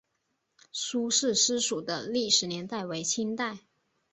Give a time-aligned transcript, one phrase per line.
[0.71, 3.59] 苏氏私塾的历史年代为清代。